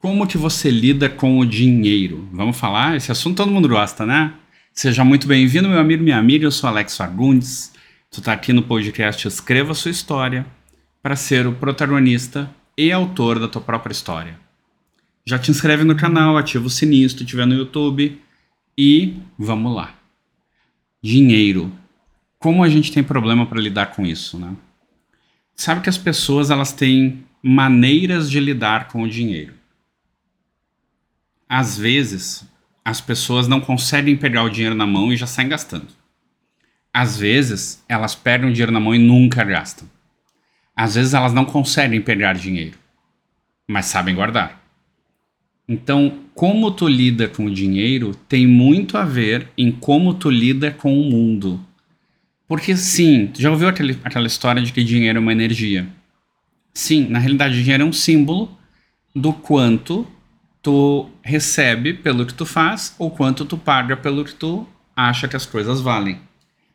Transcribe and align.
Como 0.00 0.28
que 0.28 0.38
você 0.38 0.70
lida 0.70 1.08
com 1.08 1.40
o 1.40 1.44
dinheiro? 1.44 2.28
Vamos 2.32 2.56
falar? 2.56 2.96
Esse 2.96 3.10
assunto 3.10 3.38
todo 3.38 3.50
mundo 3.50 3.68
gosta, 3.68 4.06
né? 4.06 4.32
Seja 4.72 5.04
muito 5.04 5.26
bem-vindo, 5.26 5.68
meu 5.68 5.80
amigo, 5.80 6.04
minha 6.04 6.16
amiga. 6.16 6.44
Eu 6.44 6.52
sou 6.52 6.70
Alex 6.70 6.96
Fagundes. 6.96 7.72
Tu 8.08 8.22
tá 8.22 8.32
aqui 8.32 8.52
no 8.52 8.62
podcast 8.62 9.26
Escreva 9.26 9.74
Sua 9.74 9.90
História 9.90 10.46
para 11.02 11.16
ser 11.16 11.48
o 11.48 11.52
protagonista 11.52 12.48
e 12.76 12.92
autor 12.92 13.40
da 13.40 13.48
tua 13.48 13.60
própria 13.60 13.90
história. 13.90 14.38
Já 15.26 15.36
te 15.36 15.50
inscreve 15.50 15.82
no 15.82 15.96
canal, 15.96 16.36
ativa 16.36 16.64
o 16.64 16.70
sininho 16.70 17.10
se 17.10 17.16
tu 17.16 17.24
estiver 17.24 17.44
no 17.44 17.56
YouTube 17.56 18.22
e 18.78 19.16
vamos 19.36 19.74
lá. 19.74 19.94
Dinheiro. 21.02 21.72
Como 22.38 22.62
a 22.62 22.68
gente 22.68 22.92
tem 22.92 23.02
problema 23.02 23.46
para 23.46 23.60
lidar 23.60 23.86
com 23.86 24.06
isso, 24.06 24.38
né? 24.38 24.54
Sabe 25.56 25.80
que 25.80 25.90
as 25.90 25.98
pessoas 25.98 26.52
elas 26.52 26.72
têm 26.72 27.24
maneiras 27.42 28.30
de 28.30 28.38
lidar 28.38 28.86
com 28.86 29.02
o 29.02 29.08
dinheiro. 29.08 29.57
Às 31.48 31.78
vezes, 31.78 32.44
as 32.84 33.00
pessoas 33.00 33.48
não 33.48 33.60
conseguem 33.60 34.16
pegar 34.16 34.42
o 34.42 34.50
dinheiro 34.50 34.74
na 34.74 34.86
mão 34.86 35.12
e 35.12 35.16
já 35.16 35.26
saem 35.26 35.48
gastando. 35.48 35.88
Às 36.92 37.16
vezes, 37.16 37.82
elas 37.88 38.14
pegam 38.14 38.48
o 38.48 38.52
dinheiro 38.52 38.72
na 38.72 38.80
mão 38.80 38.94
e 38.94 38.98
nunca 38.98 39.44
gastam. 39.44 39.88
Às 40.76 40.94
vezes, 40.94 41.14
elas 41.14 41.32
não 41.32 41.44
conseguem 41.44 42.00
pegar 42.00 42.34
dinheiro, 42.34 42.78
mas 43.66 43.86
sabem 43.86 44.14
guardar. 44.14 44.62
Então, 45.68 46.20
como 46.34 46.70
tu 46.70 46.88
lida 46.88 47.28
com 47.28 47.44
o 47.44 47.54
dinheiro 47.54 48.14
tem 48.26 48.46
muito 48.46 48.96
a 48.96 49.04
ver 49.04 49.48
em 49.56 49.70
como 49.70 50.14
tu 50.14 50.30
lida 50.30 50.70
com 50.70 50.98
o 50.98 51.04
mundo. 51.04 51.60
Porque 52.46 52.74
sim, 52.74 53.30
já 53.36 53.50
ouviu 53.50 53.68
aquele, 53.68 53.98
aquela 54.02 54.26
história 54.26 54.62
de 54.62 54.72
que 54.72 54.82
dinheiro 54.82 55.18
é 55.18 55.20
uma 55.20 55.32
energia? 55.32 55.86
Sim, 56.72 57.06
na 57.08 57.18
realidade, 57.18 57.62
dinheiro 57.62 57.82
é 57.82 57.86
um 57.86 57.92
símbolo 57.92 58.56
do 59.14 59.32
quanto 59.32 60.06
tu 60.62 61.08
recebe 61.22 61.94
pelo 61.94 62.26
que 62.26 62.34
tu 62.34 62.44
faz 62.44 62.94
ou 62.98 63.10
quanto 63.10 63.44
tu 63.44 63.56
paga 63.56 63.96
pelo 63.96 64.24
que 64.24 64.34
tu 64.34 64.66
acha 64.94 65.28
que 65.28 65.36
as 65.36 65.46
coisas 65.46 65.80
valem. 65.80 66.20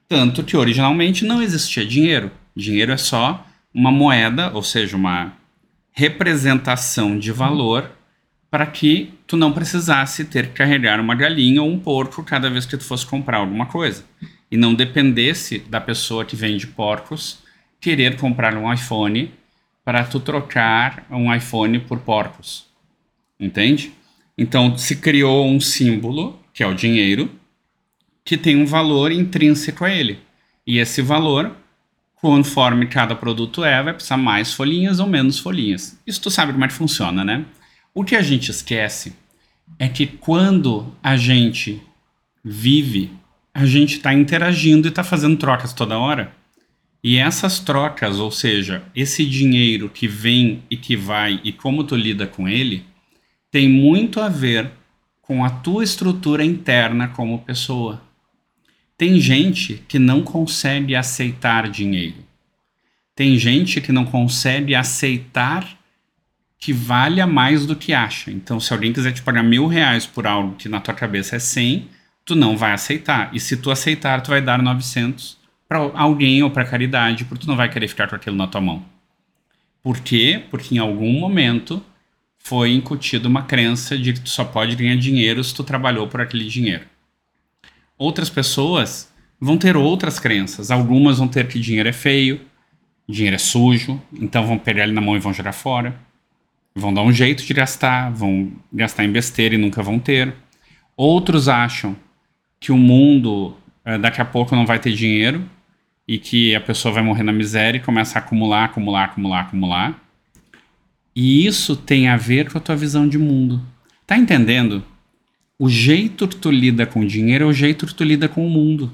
Tanto 0.08 0.44
que 0.44 0.56
originalmente 0.56 1.26
não 1.26 1.42
existia 1.42 1.86
dinheiro. 1.86 2.32
Dinheiro 2.56 2.92
é 2.92 2.98
só 2.98 3.46
uma 3.74 3.92
moeda, 3.92 4.52
ou 4.54 4.62
seja, 4.62 4.96
uma 4.96 5.34
representação 5.92 7.18
de 7.18 7.32
valor 7.32 7.92
para 8.50 8.66
que 8.66 9.14
tu 9.26 9.36
não 9.36 9.52
precisasse 9.52 10.26
ter 10.26 10.48
que 10.48 10.54
carregar 10.54 11.00
uma 11.00 11.16
galinha 11.16 11.62
ou 11.62 11.70
um 11.70 11.80
porco 11.80 12.24
cada 12.24 12.50
vez 12.50 12.66
que 12.66 12.78
tu 12.78 12.84
fosse 12.84 13.06
comprar 13.06 13.38
alguma 13.38 13.66
coisa 13.66 14.06
e 14.52 14.58
não 14.58 14.76
dependesse 14.76 15.58
da 15.58 15.82
pessoa 15.82 16.24
que 16.24 16.36
vende 16.36 16.68
porcos 16.68 17.40
querer 17.82 18.16
comprar 18.18 18.56
um 18.56 18.72
iPhone 18.72 19.32
para 19.84 20.04
tu 20.04 20.20
trocar 20.20 21.06
um 21.10 21.34
iPhone 21.34 21.80
por 21.80 22.00
porcos. 22.00 22.73
Entende? 23.40 23.92
Então 24.38 24.78
se 24.78 24.96
criou 24.96 25.48
um 25.48 25.60
símbolo, 25.60 26.40
que 26.54 26.64
é 26.64 26.68
o 26.68 26.74
dinheiro, 26.74 27.30
que 28.24 28.38
tem 28.38 28.56
um 28.56 28.66
valor 28.66 29.12
intrínseco 29.12 29.84
a 29.86 29.90
ele. 29.90 30.20
E 30.66 30.78
esse 30.78 31.02
valor, 31.02 31.56
conforme 32.16 32.88
cada 32.88 33.16
produto 33.16 33.64
é, 33.64 33.82
vai 33.84 33.94
precisar 33.94 34.18
mais 34.18 34.54
folhinhas 34.54 35.00
ou 35.00 35.08
menos 35.08 35.40
folhinhas. 35.40 36.00
Isso 36.08 36.22
tu 36.22 36.32
sabe 36.32 36.54
como 36.54 36.64
é 36.64 36.68
que 36.68 36.74
funciona, 36.74 37.24
né? 37.24 37.46
O 37.94 38.04
que 38.04 38.16
a 38.16 38.22
gente 38.22 38.50
esquece 38.50 39.14
é 39.78 39.88
que 39.90 40.08
quando 40.08 40.96
a 41.04 41.18
gente 41.18 41.82
vive 42.44 43.12
a 43.54 43.66
gente 43.66 43.98
está 43.98 44.14
interagindo 44.14 44.88
e 44.88 44.90
está 44.90 45.04
fazendo 45.04 45.38
trocas 45.38 45.74
toda 45.74 46.00
hora. 46.00 46.34
E 47.04 47.18
essas 47.18 47.60
trocas, 47.60 48.18
ou 48.18 48.32
seja, 48.32 48.84
esse 48.96 49.26
dinheiro 49.26 49.90
que 49.90 50.08
vem 50.08 50.64
e 50.72 50.78
que 50.78 50.96
vai 50.96 51.40
e 51.44 51.52
como 51.52 51.84
tu 51.84 51.96
lida 51.96 52.26
com 52.26 52.48
ele, 52.48 52.84
tem 53.54 53.70
muito 53.70 54.20
a 54.20 54.28
ver 54.28 54.72
com 55.22 55.46
a 55.46 55.50
tua 55.52 55.84
estrutura 55.84 56.44
interna 56.44 57.10
como 57.10 57.38
pessoa. 57.38 58.02
Tem 58.98 59.20
gente 59.20 59.76
que 59.88 60.00
não 60.00 60.24
consegue 60.24 60.96
aceitar 60.96 61.70
dinheiro. 61.70 62.16
Tem 63.16 63.38
gente 63.38 63.80
que 63.80 63.92
não 63.92 64.06
consegue 64.06 64.74
aceitar 64.74 65.68
que 66.58 66.74
valha 66.74 67.28
mais 67.28 67.68
do 67.68 67.76
que 67.76 67.94
acha. 67.94 68.32
Então, 68.32 68.60
se 68.60 68.74
alguém 68.74 68.92
quiser 68.92 69.12
te 69.12 69.22
pagar 69.22 69.44
mil 69.44 69.68
reais 69.68 70.08
por 70.08 70.26
algo 70.26 70.56
que 70.56 70.68
na 70.68 70.80
tua 70.80 70.96
cabeça 70.96 71.36
é 71.36 71.40
100, 71.40 71.88
tu 72.26 72.34
não 72.34 72.58
vai 72.58 72.72
aceitar. 72.72 73.30
E 73.36 73.40
se 73.40 73.56
tu 73.56 73.70
aceitar, 73.70 74.22
tu 74.22 74.32
vai 74.32 74.42
dar 74.42 74.64
900 74.64 75.38
para 75.70 75.78
alguém 75.94 76.42
ou 76.42 76.50
para 76.50 76.66
caridade, 76.66 77.24
porque 77.26 77.46
tu 77.46 77.48
não 77.48 77.56
vai 77.56 77.70
querer 77.70 77.88
ficar 77.88 78.08
com 78.08 78.16
aquilo 78.16 78.36
na 78.36 78.48
tua 78.48 78.62
mão. 78.62 78.84
Por 79.84 80.00
quê? 80.00 80.42
Porque 80.50 80.74
em 80.74 80.80
algum 80.80 81.14
momento 81.20 81.86
foi 82.46 82.74
incutido 82.74 83.28
uma 83.28 83.44
crença 83.44 83.98
de 83.98 84.14
que 84.14 84.20
tu 84.20 84.30
só 84.30 84.44
pode 84.44 84.76
ganhar 84.76 84.98
dinheiro 84.98 85.44
se 85.44 85.54
tu 85.54 85.64
trabalhou 85.64 86.08
por 86.08 86.22
aquele 86.22 86.46
dinheiro. 86.46 86.86
Outras 87.98 88.30
pessoas 88.30 89.12
vão 89.40 89.58
ter 89.58 89.78
outras 89.78 90.20
crenças. 90.20 90.70
Algumas 90.70 91.18
vão 91.18 91.28
ter 91.28 91.48
que 91.48 91.60
dinheiro 91.60 91.88
é 91.90 91.94
feio, 91.94 92.42
dinheiro 93.08 93.36
é 93.36 93.40
sujo, 93.40 94.02
então 94.14 94.46
vão 94.46 94.58
pegar 94.58 94.84
ele 94.84 94.92
na 94.92 95.02
mão 95.02 95.16
e 95.16 95.20
vão 95.20 95.34
jogar 95.34 95.54
fora. 95.54 95.96
Vão 96.76 96.94
dar 96.94 97.02
um 97.02 97.12
jeito 97.12 97.46
de 97.46 97.54
gastar, 97.54 98.12
vão 98.12 98.52
gastar 98.72 99.04
em 99.04 99.12
besteira 99.12 99.56
e 99.56 99.58
nunca 99.58 99.82
vão 99.82 100.00
ter. 100.00 100.34
Outros 100.98 101.48
acham 101.48 101.96
que 102.60 102.72
o 102.72 102.78
mundo 102.78 103.56
é, 103.86 103.98
daqui 103.98 104.22
a 104.22 104.26
pouco 104.26 104.56
não 104.56 104.66
vai 104.66 104.80
ter 104.80 104.92
dinheiro 104.94 105.44
e 106.08 106.18
que 106.18 106.56
a 106.56 106.62
pessoa 106.62 106.94
vai 106.94 107.04
morrer 107.04 107.24
na 107.24 107.32
miséria 107.32 107.78
e 107.78 107.82
começa 107.82 108.18
a 108.18 108.22
acumular, 108.22 108.66
acumular, 108.66 109.06
acumular, 109.06 109.42
acumular. 109.42 110.02
E 111.16 111.46
isso 111.46 111.76
tem 111.76 112.08
a 112.08 112.18
ver 112.18 112.52
com 112.52 112.58
a 112.58 112.62
tua 112.62 112.76
visão 112.76 113.08
de 113.08 113.18
mundo. 113.18 113.62
Tá 114.06 114.18
entendendo? 114.18 114.84
O 115.58 115.70
jeito 115.70 116.28
que 116.28 116.36
tu 116.36 116.52
lida 116.52 116.86
com 116.86 117.02
o 117.02 117.08
dinheiro 117.08 117.46
é 117.46 117.48
o 117.48 117.54
jeito 117.54 117.86
que 117.86 117.94
tu 117.94 118.04
lida 118.04 118.28
com 118.28 118.46
o 118.46 118.50
mundo. 118.50 118.92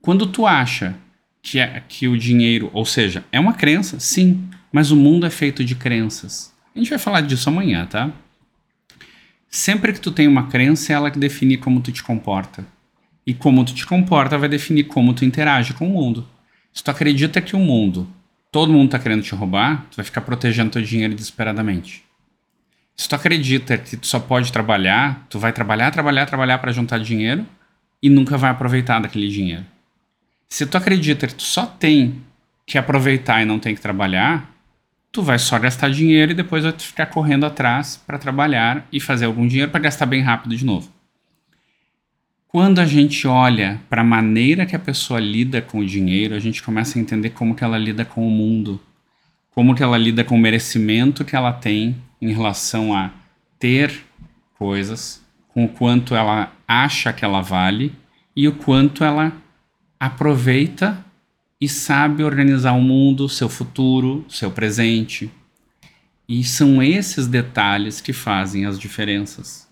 Quando 0.00 0.26
tu 0.26 0.46
acha 0.46 0.96
que, 1.42 1.58
é, 1.58 1.82
que 1.86 2.08
o 2.08 2.18
dinheiro, 2.18 2.70
ou 2.72 2.84
seja, 2.84 3.24
é 3.30 3.38
uma 3.38 3.52
crença, 3.52 4.00
sim, 4.00 4.48
mas 4.72 4.90
o 4.90 4.96
mundo 4.96 5.26
é 5.26 5.30
feito 5.30 5.62
de 5.64 5.74
crenças. 5.74 6.52
A 6.74 6.78
gente 6.78 6.90
vai 6.90 6.98
falar 6.98 7.20
disso 7.20 7.48
amanhã, 7.48 7.86
tá? 7.86 8.10
Sempre 9.48 9.92
que 9.92 10.00
tu 10.00 10.10
tem 10.10 10.26
uma 10.26 10.48
crença, 10.48 10.92
é 10.92 10.96
ela 10.96 11.10
que 11.10 11.18
define 11.18 11.56
como 11.56 11.80
tu 11.80 11.92
te 11.92 12.02
comporta. 12.02 12.66
E 13.26 13.32
como 13.32 13.64
tu 13.64 13.72
te 13.72 13.86
comporta 13.86 14.36
vai 14.36 14.48
definir 14.48 14.84
como 14.84 15.14
tu 15.14 15.24
interage 15.24 15.74
com 15.74 15.86
o 15.86 15.90
mundo. 15.90 16.26
Se 16.72 16.82
tu 16.82 16.90
acredita 16.90 17.40
que 17.40 17.54
o 17.54 17.60
mundo, 17.60 18.08
todo 18.54 18.72
mundo 18.72 18.84
está 18.84 19.00
querendo 19.00 19.24
te 19.24 19.34
roubar, 19.34 19.84
tu 19.90 19.96
vai 19.96 20.04
ficar 20.04 20.20
protegendo 20.20 20.70
teu 20.70 20.80
dinheiro 20.80 21.12
desesperadamente. 21.12 22.04
Se 22.94 23.08
tu 23.08 23.16
acredita 23.16 23.76
que 23.76 23.96
tu 23.96 24.06
só 24.06 24.20
pode 24.20 24.52
trabalhar, 24.52 25.26
tu 25.28 25.40
vai 25.40 25.52
trabalhar, 25.52 25.90
trabalhar, 25.90 26.24
trabalhar 26.24 26.58
para 26.58 26.70
juntar 26.70 27.00
dinheiro 27.00 27.44
e 28.00 28.08
nunca 28.08 28.38
vai 28.38 28.52
aproveitar 28.52 29.00
daquele 29.00 29.28
dinheiro. 29.28 29.64
Se 30.48 30.64
tu 30.66 30.76
acredita 30.76 31.26
que 31.26 31.34
tu 31.34 31.42
só 31.42 31.66
tem 31.66 32.22
que 32.64 32.78
aproveitar 32.78 33.42
e 33.42 33.44
não 33.44 33.58
tem 33.58 33.74
que 33.74 33.80
trabalhar, 33.80 34.48
tu 35.10 35.20
vai 35.20 35.36
só 35.40 35.58
gastar 35.58 35.90
dinheiro 35.90 36.30
e 36.30 36.34
depois 36.36 36.62
vai 36.62 36.72
ficar 36.78 37.06
correndo 37.06 37.46
atrás 37.46 38.00
para 38.06 38.18
trabalhar 38.18 38.86
e 38.92 39.00
fazer 39.00 39.24
algum 39.24 39.48
dinheiro 39.48 39.72
para 39.72 39.80
gastar 39.80 40.06
bem 40.06 40.22
rápido 40.22 40.56
de 40.56 40.64
novo. 40.64 40.88
Quando 42.54 42.78
a 42.78 42.86
gente 42.86 43.26
olha 43.26 43.80
para 43.90 44.02
a 44.02 44.04
maneira 44.04 44.64
que 44.64 44.76
a 44.76 44.78
pessoa 44.78 45.18
lida 45.18 45.60
com 45.60 45.80
o 45.80 45.84
dinheiro, 45.84 46.36
a 46.36 46.38
gente 46.38 46.62
começa 46.62 46.96
a 46.96 47.02
entender 47.02 47.30
como 47.30 47.52
que 47.52 47.64
ela 47.64 47.76
lida 47.76 48.04
com 48.04 48.24
o 48.24 48.30
mundo, 48.30 48.80
como 49.50 49.74
que 49.74 49.82
ela 49.82 49.98
lida 49.98 50.22
com 50.22 50.36
o 50.36 50.38
merecimento 50.38 51.24
que 51.24 51.34
ela 51.34 51.52
tem 51.52 51.96
em 52.22 52.32
relação 52.32 52.94
a 52.94 53.10
ter 53.58 54.06
coisas, 54.56 55.20
com 55.48 55.64
o 55.64 55.68
quanto 55.68 56.14
ela 56.14 56.52
acha 56.68 57.12
que 57.12 57.24
ela 57.24 57.40
vale 57.40 57.92
e 58.36 58.46
o 58.46 58.52
quanto 58.52 59.02
ela 59.02 59.32
aproveita 59.98 61.04
e 61.60 61.68
sabe 61.68 62.22
organizar 62.22 62.74
o 62.74 62.80
mundo, 62.80 63.28
seu 63.28 63.48
futuro, 63.48 64.24
seu 64.28 64.52
presente. 64.52 65.28
E 66.28 66.44
são 66.44 66.80
esses 66.80 67.26
detalhes 67.26 68.00
que 68.00 68.12
fazem 68.12 68.64
as 68.64 68.78
diferenças. 68.78 69.68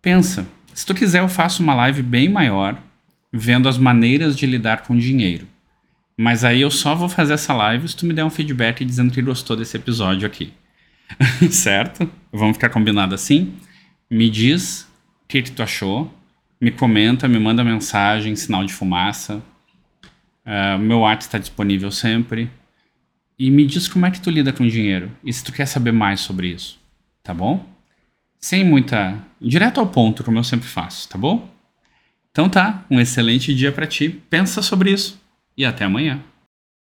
Pensa, 0.00 0.46
se 0.76 0.84
tu 0.84 0.94
quiser, 0.94 1.20
eu 1.20 1.28
faço 1.28 1.62
uma 1.62 1.72
live 1.72 2.02
bem 2.02 2.28
maior, 2.28 2.78
vendo 3.32 3.66
as 3.66 3.78
maneiras 3.78 4.36
de 4.36 4.44
lidar 4.44 4.82
com 4.82 4.94
dinheiro. 4.94 5.48
Mas 6.18 6.44
aí 6.44 6.60
eu 6.60 6.70
só 6.70 6.94
vou 6.94 7.08
fazer 7.08 7.32
essa 7.32 7.54
live 7.54 7.88
se 7.88 7.96
tu 7.96 8.04
me 8.04 8.12
der 8.12 8.26
um 8.26 8.30
feedback 8.30 8.84
dizendo 8.84 9.10
que 9.10 9.22
gostou 9.22 9.56
desse 9.56 9.74
episódio 9.74 10.26
aqui. 10.26 10.52
certo? 11.50 12.06
Vamos 12.30 12.58
ficar 12.58 12.68
combinado 12.68 13.14
assim? 13.14 13.54
Me 14.10 14.28
diz 14.28 14.82
o 15.24 15.28
que, 15.28 15.40
que 15.40 15.50
tu 15.50 15.62
achou, 15.62 16.12
me 16.60 16.70
comenta, 16.70 17.26
me 17.26 17.38
manda 17.38 17.64
mensagem, 17.64 18.36
sinal 18.36 18.62
de 18.62 18.74
fumaça. 18.74 19.42
Uh, 20.44 20.78
meu 20.78 20.98
WhatsApp 20.98 21.24
está 21.24 21.38
disponível 21.38 21.90
sempre. 21.90 22.50
E 23.38 23.50
me 23.50 23.64
diz 23.64 23.88
como 23.88 24.04
é 24.04 24.10
que 24.10 24.20
tu 24.20 24.28
lida 24.28 24.52
com 24.52 24.66
dinheiro. 24.66 25.10
E 25.24 25.32
se 25.32 25.42
tu 25.42 25.54
quer 25.54 25.64
saber 25.64 25.92
mais 25.92 26.20
sobre 26.20 26.48
isso, 26.48 26.78
tá 27.22 27.32
bom? 27.32 27.64
Sem 28.46 28.62
muita. 28.62 29.18
direto 29.40 29.80
ao 29.80 29.88
ponto, 29.88 30.22
como 30.22 30.38
eu 30.38 30.44
sempre 30.44 30.68
faço, 30.68 31.08
tá 31.08 31.18
bom? 31.18 31.50
Então 32.30 32.48
tá, 32.48 32.84
um 32.88 33.00
excelente 33.00 33.52
dia 33.52 33.72
para 33.72 33.88
ti. 33.88 34.08
Pensa 34.08 34.62
sobre 34.62 34.92
isso 34.92 35.20
e 35.56 35.64
até 35.64 35.84
amanhã. 35.84 36.20